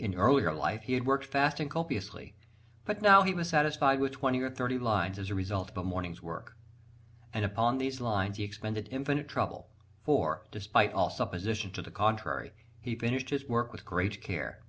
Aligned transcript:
In 0.00 0.16
earlier 0.16 0.52
life 0.52 0.82
he 0.82 0.94
had 0.94 1.06
worked 1.06 1.24
fast 1.24 1.60
and 1.60 1.70
copiously, 1.70 2.34
but 2.84 3.02
now 3.02 3.22
he 3.22 3.32
was 3.32 3.48
satisfied 3.48 4.00
with 4.00 4.10
twenty 4.10 4.40
or 4.40 4.50
thirty 4.50 4.80
lines 4.80 5.16
as 5.16 5.28
the 5.28 5.34
result 5.36 5.70
of 5.70 5.78
a 5.78 5.84
morning's 5.84 6.20
work. 6.20 6.56
And 7.32 7.44
upon 7.44 7.78
these 7.78 8.00
lines 8.00 8.36
he 8.36 8.42
expended 8.42 8.88
infinite 8.90 9.28
trouble; 9.28 9.70
for, 10.02 10.44
despite 10.50 10.92
all 10.92 11.08
suppositions 11.08 11.72
to 11.74 11.82
the 11.82 11.92
contrary, 11.92 12.50
he 12.80 12.96
finished 12.98 13.30
his 13.30 13.44
work 13.46 13.70
with 13.70 13.84
great 13.84 14.20
care. 14.20 14.60